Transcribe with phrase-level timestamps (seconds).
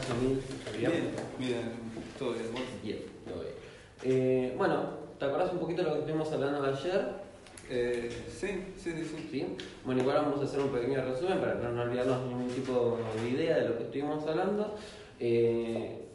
[0.00, 0.40] Estás, Emil?
[0.78, 1.72] Bien, bien,
[2.18, 2.52] todo bien.
[2.52, 2.62] ¿vos?
[2.82, 3.54] Bien, todo bien.
[4.02, 7.30] Eh, bueno, ¿te acordás un poquito de lo que estuvimos hablando ayer?
[7.68, 9.56] Eh, sí, sí, sí, sí.
[9.84, 13.28] Bueno, igual vamos a hacer un pequeño resumen para no, no olvidarnos ningún tipo de
[13.28, 14.74] idea de lo que estuvimos hablando.
[15.20, 16.06] Eh,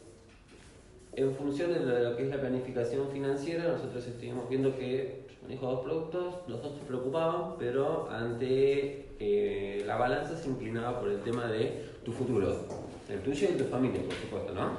[1.14, 5.80] en función de lo que es la planificación financiera, nosotros estuvimos viendo que manejo dos
[5.80, 11.46] productos, los dos se preocupaban, pero ante eh, la balanza se inclinaba por el tema
[11.46, 12.66] de tu futuro,
[13.08, 14.78] el tuyo y el de tu familia, por supuesto, ¿no?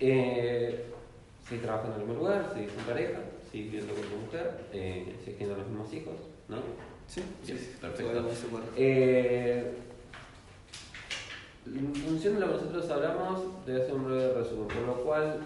[0.00, 0.86] Eh,
[1.48, 3.18] seguís trabajando en el mismo lugar, seguís en pareja,
[3.50, 6.14] seguís viviendo con tu mujer, eh, seguís teniendo los mismos hijos,
[6.48, 6.56] ¿no?
[7.06, 8.28] Sí, sí, perfecto.
[8.76, 9.74] Eh,
[11.66, 15.40] en función de lo que nosotros hablamos, debe ser un breve resumen, por lo cual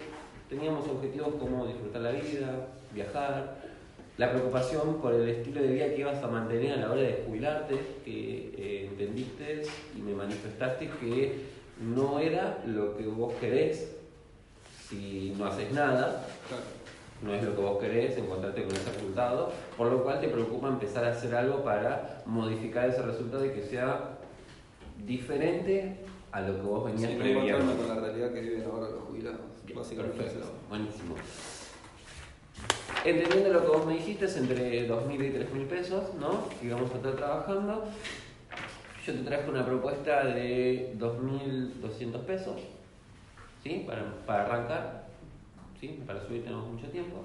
[0.49, 3.69] teníamos objetivos como disfrutar la vida, viajar,
[4.17, 7.23] la preocupación por el estilo de vida que ibas a mantener a la hora de
[7.25, 9.61] jubilarte, que eh, entendiste
[9.95, 13.95] y me manifestaste que no era lo que vos querés
[14.89, 16.25] si no haces nada,
[17.21, 20.67] no es lo que vos querés, encontrarte con ese resultado, por lo cual te preocupa
[20.67, 24.17] empezar a hacer algo para modificar ese resultado y que sea
[25.05, 25.97] diferente
[26.31, 29.41] a lo que vos venías Sí, con la realidad que viven ahora los jubilados.
[29.75, 31.15] Básicamente perfecto, buenísimo.
[33.05, 36.49] Entendiendo lo que vos me dijiste, es entre 2.000 y 3.000 pesos, ¿no?
[36.59, 37.85] Que vamos a estar trabajando.
[39.05, 42.61] Yo te traje una propuesta de 2.200 pesos,
[43.63, 43.83] ¿sí?
[43.87, 45.07] Para, para arrancar,
[45.79, 45.99] ¿sí?
[46.05, 47.23] Para subir tenemos mucho tiempo.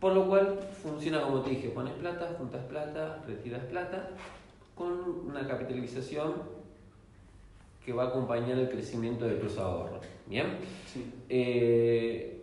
[0.00, 4.10] Por lo cual funciona como te dije, pones plata, juntas plata, retiras plata,
[4.76, 4.92] con
[5.26, 6.34] una capitalización
[7.84, 10.04] que va a acompañar el crecimiento de tus ahorros.
[10.26, 10.58] ¿Bien?
[10.92, 11.10] Sí.
[11.28, 12.37] Eh,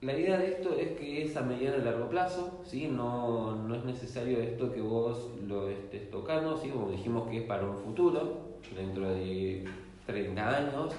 [0.00, 2.86] la idea de esto es que es a mediano y largo plazo, ¿sí?
[2.86, 6.68] no, no es necesario esto que vos lo estés tocando, ¿sí?
[6.68, 9.64] como dijimos que es para un futuro, dentro de
[10.06, 10.92] 30 años,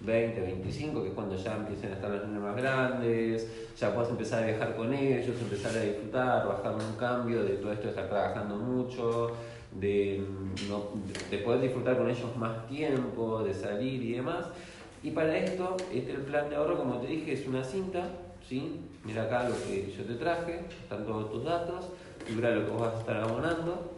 [0.00, 4.10] 20, 25, que es cuando ya empiecen a estar los niños más grandes, ya puedes
[4.10, 7.90] empezar a viajar con ellos, empezar a disfrutar, bajar un cambio de todo esto de
[7.90, 9.32] estar trabajando mucho,
[9.72, 10.24] de,
[10.68, 10.90] no-
[11.30, 14.46] de poder disfrutar con ellos más tiempo, de salir y demás.
[15.02, 18.08] Y para esto, este el plan de ahorro, como te dije, es una cinta,
[18.48, 18.80] ¿sí?
[19.04, 21.86] Mira acá lo que yo te traje, están todos tus datos,
[22.24, 23.92] figura lo que vos vas a estar abonando,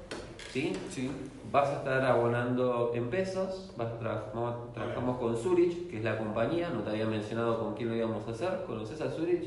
[0.53, 0.73] ¿sí?
[0.91, 1.11] Sí.
[1.51, 6.05] Vas a estar abonando en pesos, vas a tra- vamos- trabajamos con Zurich, que es
[6.05, 9.45] la compañía, no te había mencionado con quién lo íbamos a hacer, ¿conoces a Zurich?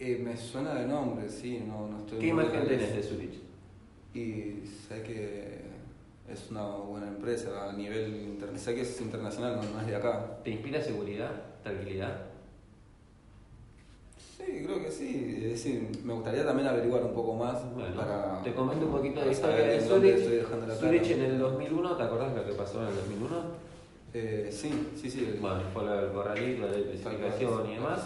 [0.00, 3.34] Eh, me suena de nombre, sí, no, no estoy ¿Qué imagen tenés de Zurich?
[4.14, 5.60] Y sé que
[6.28, 8.58] es una buena empresa a nivel internacional.
[8.58, 10.38] Sé que es internacional, no, no es de acá.
[10.42, 11.30] ¿Te inspira seguridad,
[11.62, 12.16] tranquilidad?
[15.02, 15.34] Sí.
[15.44, 18.40] Es decir, me gustaría también averiguar un poco más Bueno, para.
[18.42, 20.68] te comento un poquito de para historia de Zurich.
[20.68, 23.36] la Zurich en el 2001, ¿te acordás lo que pasó en el 2001?
[24.14, 25.38] Eh, sí, sí, sí.
[25.40, 28.00] Bueno, fue lo del corralito, la especificación y La demás.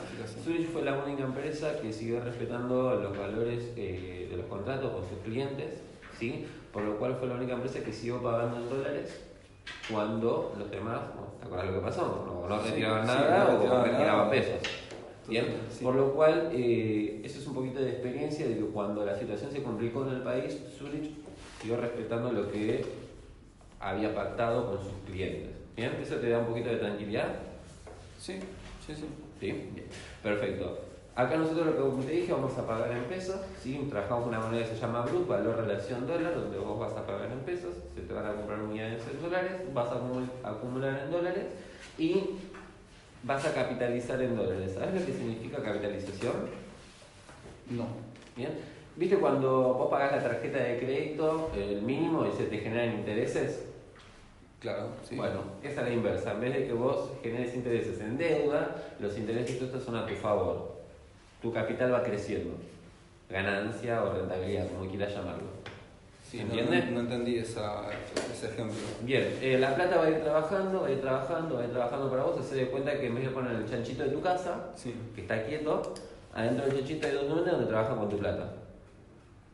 [0.44, 5.02] Zurich fue la única empresa que siguió respetando los valores eh, de los contratos con
[5.08, 5.80] sus clientes,
[6.18, 6.46] ¿sí?
[6.72, 9.20] Por lo cual fue la única empresa que siguió pagando en dólares
[9.90, 12.46] cuando los demás, bueno, ¿te acuerdas lo que pasó?
[12.48, 14.30] No, retiraban sí, nada no o retiraban retiraban nada.
[14.30, 14.70] pesos.
[15.28, 15.84] Bien, Sí.
[15.84, 19.50] por lo cual eh, eso es un poquito de experiencia de que cuando la situación
[19.50, 21.10] se complicó en el país, Zurich
[21.60, 22.84] siguió respetando lo que
[23.80, 25.50] había pactado con sus clientes.
[25.76, 27.28] Bien, eso te da un poquito de tranquilidad.
[28.18, 28.34] Sí,
[28.86, 29.04] sí, sí.
[29.40, 29.46] ¿Sí?
[29.74, 29.86] Bien,
[30.22, 30.78] perfecto.
[31.14, 33.86] Acá nosotros lo que te dije vamos a pagar en pesos, ¿sí?
[33.90, 37.30] trabajamos una moneda que se llama BRUT, valor relación dólar, donde vos vas a pagar
[37.32, 41.10] en pesos, se te van a comprar unidades en dólares, vas a acumul- acumular en
[41.10, 41.44] dólares
[41.98, 42.12] y
[43.22, 44.72] vas a capitalizar en dólares.
[44.74, 46.34] ¿Sabes lo que significa capitalización?
[47.70, 47.86] No.
[48.36, 48.50] Bien.
[48.96, 53.66] ¿Viste cuando vos pagás la tarjeta de crédito, el mínimo, y se te generan intereses?
[54.58, 55.16] Claro, sí.
[55.16, 56.32] Bueno, esa es la inversa.
[56.32, 60.14] En vez de que vos generes intereses en deuda, los intereses estos son a tu
[60.14, 60.76] favor.
[61.42, 62.54] Tu capital va creciendo.
[63.28, 65.48] Ganancia o rentabilidad, como quieras llamarlo.
[66.36, 66.84] Sí, no, ¿Entiendes?
[66.86, 67.84] no, no entendí esa,
[68.32, 68.76] ese ejemplo.
[69.02, 71.70] Bien, eh, la plata va a ir trabajando, va a ir trabajando, va a ir
[71.70, 72.44] trabajando para vos.
[72.44, 74.94] Se de cuenta que en vez de poner el chanchito de tu casa, Sí.
[75.14, 75.94] que está quieto,
[76.34, 78.52] adentro del chanchito hay dos números donde trabaja con tu plata.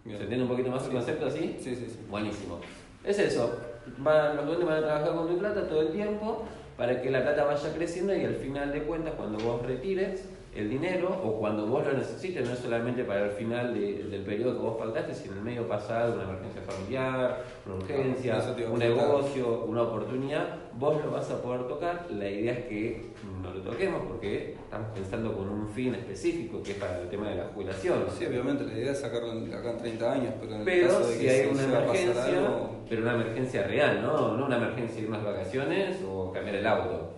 [0.05, 0.17] Bien.
[0.19, 1.57] ¿Se entiende un poquito más el concepto así?
[1.61, 1.99] Sí, sí, sí.
[2.11, 2.59] Buenísimo.
[3.05, 3.57] Es eso,
[3.99, 6.45] van, los duendes van a trabajar con tu plata todo el tiempo
[6.77, 10.25] para que la plata vaya creciendo y al final de cuentas cuando vos retires
[10.55, 14.23] el dinero o cuando vos lo necesites, no es solamente para el final de- del
[14.23, 18.39] periodo que vos pactaste, si en el medio pasa algo, una emergencia familiar, una urgencia,
[18.71, 22.07] un negocio, una oportunidad, vos lo vas a poder tocar.
[22.11, 23.07] La idea es que
[23.43, 27.31] no lo toquemos porque estamos pensando con un fin específico que es para el tema
[27.31, 28.05] de la jubilación.
[28.17, 31.07] Sí, obviamente, la idea es sacarlo acá en 30 años, pero en el Pero caso
[31.09, 34.37] de si que hay una emergencia, algo, pero una emergencia real, ¿no?
[34.37, 37.11] No una emergencia de unas vacaciones o cambiar el auto.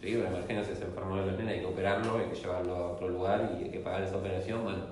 [0.00, 3.08] Sí, una emergencia se enfermó la nena, hay que operarlo, hay que llevarlo a otro
[3.08, 4.62] lugar y hay que pagar esa operación.
[4.62, 4.84] Bueno,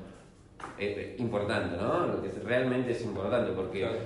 [0.79, 2.06] es es importante, ¿no?
[2.06, 3.99] Lo que realmente es importante porque Claro.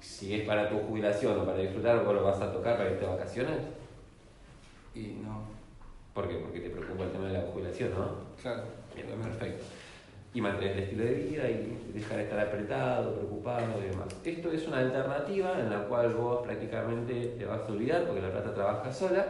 [0.00, 3.04] si es para tu jubilación o para disfrutar, vos lo vas a tocar para irte
[3.04, 3.58] de vacaciones.
[4.94, 5.42] Y no,
[6.14, 6.36] ¿Por qué?
[6.36, 8.06] Porque te preocupa el tema de la jubilación, ¿no?
[8.40, 8.62] claro,
[8.94, 9.64] Bien, perfecto.
[10.32, 14.06] Y mantener el estilo de vida y dejar de estar apretado, preocupado y demás.
[14.24, 18.30] Esto es una alternativa en la cual vos prácticamente te vas a olvidar porque la
[18.30, 19.26] plata trabaja sola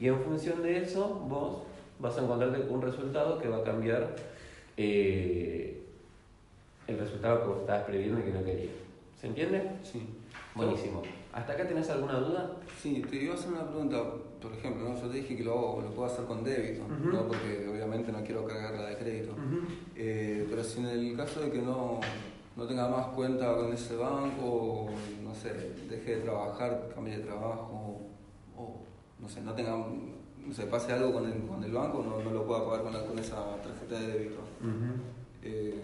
[0.00, 1.58] y en función de eso vos
[1.98, 4.14] vas a encontrarte con un resultado que va a cambiar
[4.76, 5.82] eh,
[6.86, 8.72] el resultado que vos estabas previendo y que no querías.
[9.20, 9.70] ¿Se entiende?
[9.82, 10.06] Sí.
[10.54, 11.02] Buenísimo.
[11.32, 12.52] ¿Hasta acá tenés alguna duda?
[12.80, 14.02] Sí, te iba a hacer una pregunta,
[14.40, 15.00] por ejemplo, ¿no?
[15.00, 16.84] yo te dije que lo, hago- lo puedo hacer con débito.
[16.88, 17.26] ¿no?
[17.26, 19.34] porque obviamente no quiero cargarla de crédito.
[19.96, 22.00] Eh, pero si en el caso de que no,
[22.56, 24.90] no tenga más cuenta con ese banco, o,
[25.22, 25.52] no sé,
[25.88, 28.00] deje de trabajar, cambie de trabajo,
[28.56, 28.76] o
[29.20, 32.30] no sé, no tenga, no sé, pase algo con el, con el banco, no, no
[32.30, 34.40] lo pueda pagar con, la- con esa tarjeta de débito.
[35.42, 35.74] Eh,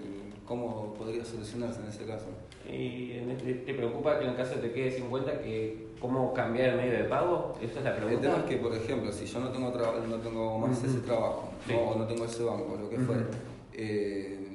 [0.47, 2.27] ¿Cómo podría solucionarse en ese caso?
[2.71, 6.35] ¿Y en este- te preocupa que en el caso te quede sin cuenta que cómo
[6.35, 7.55] cambiar el medio de pago?
[7.63, 8.21] Esa es la El pregunta.
[8.21, 11.95] tema es que, por ejemplo, si yo no tengo, no tengo más ese trabajo, o
[11.99, 13.05] no tengo ese banco, lo que Ujú.
[13.07, 13.23] fuera,
[13.73, 14.49] eh,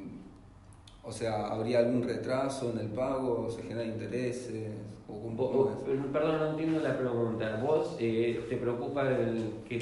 [1.03, 3.49] o sea, ¿habría algún retraso en el pago?
[3.49, 4.69] ¿Se generan intereses?
[5.19, 6.11] ¿O cómo- Vos- cómo vos- es?
[6.13, 7.61] perdón, no entiendo la pregunta.
[7.61, 9.79] ¿Vos eh, te preocupa el que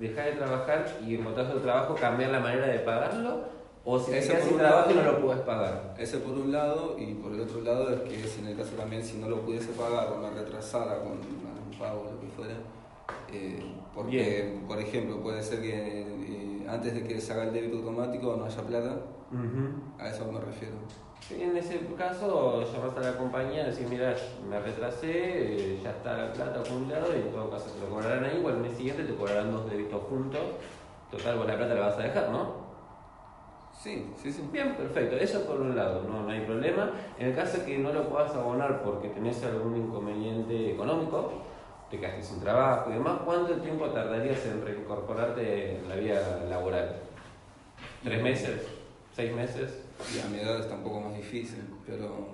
[0.00, 3.60] dejar de trabajar y encontrás otro trabajo, cambiar la manera de pagarlo?
[3.84, 5.94] ¿O si te quedas sin un trabajo y no lo puedes pagar?
[5.98, 8.74] Ese por un lado, y por el otro lado es que si en el caso
[8.76, 12.26] también si no lo pudiese pagar o me retrasara con algún pago o lo que
[12.36, 12.54] fuera,
[13.32, 13.62] eh,
[13.94, 14.64] porque, Bien.
[14.68, 15.70] por ejemplo, puede ser que
[16.02, 18.96] eh, antes de que se haga el débito automático no haya plata,
[19.98, 20.74] a eso me refiero.
[21.28, 24.16] En ese caso, llamas a la compañía y decís, mira,
[24.48, 28.24] me retrasé, eh, ya está la plata acumulada y en todo caso te lo cobrarán
[28.24, 30.40] ahí, o al mes siguiente te cobrarán dos débitos juntos.
[31.10, 32.70] Total, vos la plata la vas a dejar, ¿no?
[33.80, 34.48] Sí, sí, sí.
[34.52, 35.16] Bien, perfecto.
[35.16, 36.90] Eso por un lado, no, no hay problema.
[37.18, 41.32] En el caso que no lo puedas abonar porque tenés algún inconveniente económico,
[41.90, 46.96] te quedaste sin trabajo y demás, ¿cuánto tiempo tardarías en reincorporarte en la vida laboral?
[48.04, 48.66] ¿Tres meses?
[49.14, 49.84] ¿Seis meses?
[50.14, 52.28] Y a mi edad está un poco más difícil, pero.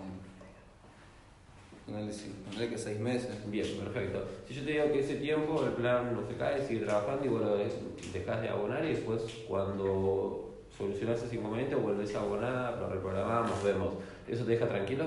[1.87, 3.31] Ponele, que seis meses.
[3.49, 4.25] Bien, perfecto.
[4.49, 7.29] Si yo te digo que ese tiempo el plan no se cae, sigue trabajando y
[7.65, 13.63] des- dejás de abonar y después cuando solucionas ese inconveniente vuelves a abonar, lo reprogramamos,
[13.63, 13.95] vemos.
[14.27, 15.05] ¿Eso te deja tranquilo?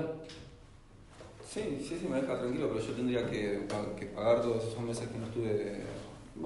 [1.45, 3.67] Sí, sí, sí, me deja tranquilo, pero yo tendría que,
[4.00, 5.81] que pagar todos esos meses que no estuve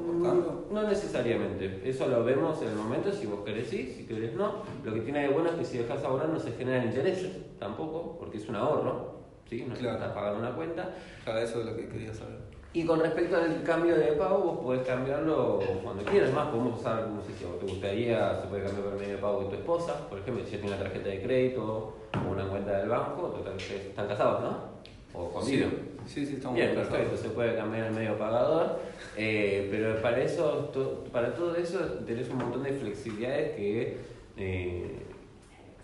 [0.01, 0.68] aportando.
[0.72, 4.63] No necesariamente, eso lo vemos en el momento, si vos querés sí, si querés no.
[4.84, 8.18] Lo que tiene de bueno es que si dejas ahorrar no se generan intereses tampoco,
[8.19, 9.16] porque es un ahorro,
[9.50, 9.66] ¿sí?
[9.68, 9.98] No Claro.
[9.98, 10.90] estás pagando una cuenta.
[11.24, 12.38] Claro, eso es lo que quería saber.
[12.75, 16.34] Y con respecto al cambio de pago, vos podés cambiarlo cuando quieras.
[16.34, 19.22] Más, podemos usar, no sé si te gustaría, se puede cambiar por el medio de
[19.22, 22.48] pago de tu esposa, por ejemplo, si ella tiene una tarjeta de crédito o una
[22.48, 24.74] cuenta del banco, total, están casados, ¿no?
[25.13, 25.67] O conmigo.
[25.70, 28.79] Sí, sí, estamos Bien, perfecto, se puede cambiar el medio pagador,
[29.17, 33.98] eh, pero para eso, to- para todo eso tenés un montón de flexibilidades que
[34.38, 34.98] eh,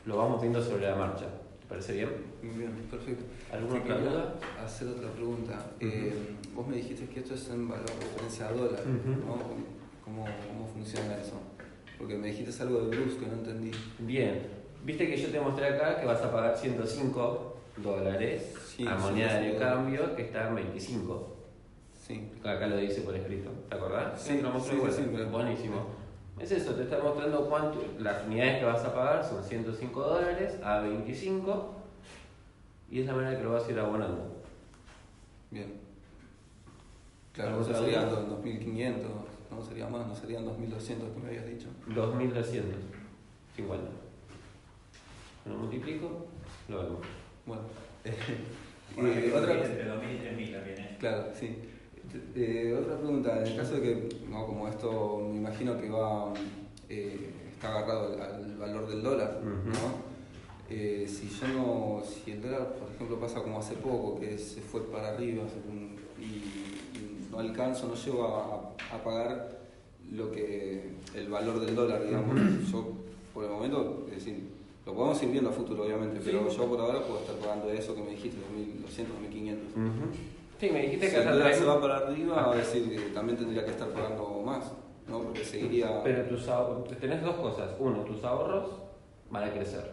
[0.06, 1.26] lo vamos viendo sobre la marcha.
[1.60, 2.10] ¿Te parece bien?
[2.42, 3.24] Bien, perfecto.
[3.52, 4.36] ¿Alguna otra duda?
[4.64, 5.54] hacer otra pregunta.
[5.78, 5.88] Ujú.
[5.88, 6.14] Eh,
[6.56, 9.10] vos me dijiste que esto es en valor referencia a dólar, Ujú.
[9.28, 9.38] ¿no?
[10.04, 11.34] ¿Cómo, ¿Cómo funciona eso?
[11.98, 13.72] Porque me dijiste algo de que no entendí.
[14.00, 14.42] Bien,
[14.84, 17.49] viste que yo te mostré acá que vas a pagar 105
[17.82, 21.36] dólares Sí, a moneda de 105 cambio que está en 25.
[21.94, 22.32] Sí.
[22.44, 24.22] Acá lo dice por escrito, ¿te acordás?
[24.22, 24.78] Sí, lo mostré
[25.26, 26.00] Buenísimo.
[26.40, 30.58] Es eso, te está mostrando cuánto, las unidades que vas a pagar son 105 dólares
[30.64, 31.76] a 25
[32.90, 34.42] y es la manera que lo vas a ir abonando.
[35.52, 35.74] Bien.
[37.34, 38.22] Claro, ¿Alguna eso serían duda?
[38.42, 39.04] 2.500,
[39.52, 41.68] no sería más, no serían 2.200 que me habías dicho.
[41.88, 43.92] 2250.
[45.46, 46.26] Lo multiplico,
[46.70, 47.00] lo vemos.
[47.50, 47.64] Bueno.
[48.96, 50.98] Bueno, Eh, otra, entre 2000 y 3000 también, ¿eh?
[51.00, 51.56] claro, sí.
[52.36, 56.34] Eh, otra pregunta, en el caso de que, no, como esto me imagino que va,
[56.90, 59.42] eh, está agarrado al, al valor del dólar.
[59.44, 60.10] ¿no?
[60.72, 64.60] eh, si yo no, si el dólar, por ejemplo, pasa como hace poco, que se
[64.62, 65.44] fue para arriba
[66.20, 69.60] y, y no alcanzo, no llego a, a pagar
[70.12, 72.36] lo que el valor del dólar, digamos.
[72.72, 72.92] Yo,
[73.34, 74.50] por el momento, es decir,
[74.90, 77.94] lo podemos ir viendo a futuro, obviamente, pero yo por ahora puedo estar pagando eso
[77.96, 79.58] que me dijiste, 2.200, 1.500.
[79.76, 80.06] Ujú.
[80.60, 83.38] Sí, me dijiste Si que el hasta se va para arriba, a decir que también
[83.38, 84.72] tendría que estar pagando más,
[85.08, 85.20] ¿no?
[85.20, 86.02] Porque seguiría...
[86.04, 87.70] Pero tus ahorros, tenés dos cosas.
[87.80, 88.66] Uno, tus ahorros
[89.30, 89.92] van a crecer.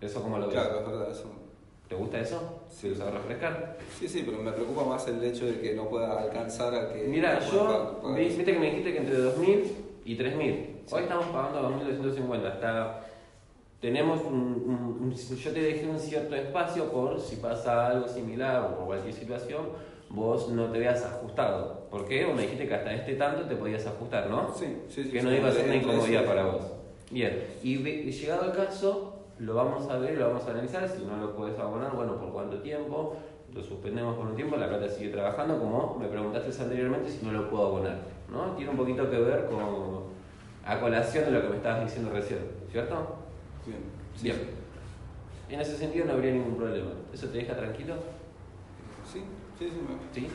[0.00, 0.54] Eso como lo ves.
[0.54, 1.30] Claro, es verdad, eso.
[1.88, 2.62] ¿Te gusta eso?
[2.70, 3.74] Si los ahorros crezcan.
[3.98, 7.04] Sí, sí, pero me preocupa más el hecho de que no pueda alcanzar a que...
[7.06, 8.36] Mira, yo, pa- pagar eso.
[8.38, 9.64] viste que me dijiste que entre 2.000
[10.06, 10.66] y 3.000.
[10.86, 10.94] Sí.
[10.96, 12.44] Hoy estamos pagando 2.250.
[12.46, 13.06] Hasta
[13.80, 19.14] tenemos un, yo te dejé un cierto espacio por si pasa algo similar o cualquier
[19.14, 19.68] situación,
[20.10, 21.86] vos no te veas ajustado.
[21.90, 22.26] ¿Por qué?
[22.26, 24.52] Vos me dijiste que hasta este tanto te podías ajustar, ¿no?
[24.54, 25.10] Sí, sí, sí.
[25.10, 26.62] que sí, no iba a ser una incomodidad para vos.
[27.10, 31.16] Bien, y, llegado el caso, lo vamos a ver, lo vamos a analizar, si no
[31.16, 33.16] lo puedes abonar, bueno, por cuánto tiempo,
[33.52, 37.32] lo suspendemos por un tiempo, la plata sigue trabajando, como me preguntaste anteriormente si no
[37.32, 37.98] lo puedo abonar,
[38.30, 38.52] ¿no?
[38.56, 39.58] Tiene un poquito que ver con,
[40.64, 42.38] a colación de lo que me estabas diciendo recién,
[42.70, 43.19] ¿cierto?
[43.66, 43.80] Bien.
[44.16, 44.38] sí, Bien.
[45.48, 46.90] En ese sentido no habría ningún problema.
[47.12, 47.96] ¿Eso te deja tranquilo?
[49.12, 49.20] Sí,
[49.58, 49.76] sí, sí.
[49.76, 50.28] me- ¿Sí?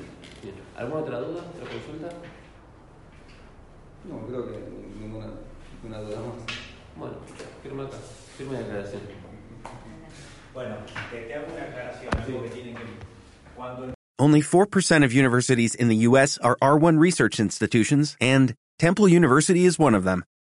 [0.43, 0.55] Bien.
[0.75, 2.09] ¿Alguna otra duda, otra consulta?
[4.09, 4.59] No, creo que
[4.99, 5.27] ninguna,
[5.81, 6.35] ninguna duda más.
[6.97, 7.15] Bueno,
[7.63, 7.97] firma acá,
[8.37, 9.01] firma la declaración.
[10.53, 10.75] Bueno,
[11.11, 12.83] te, te hago una aclaración, algo que tiene que
[13.55, 16.37] cuando Only 4% of universities in the U.S.
[16.41, 20.23] are R1 research institutions, and Temple University is one of them.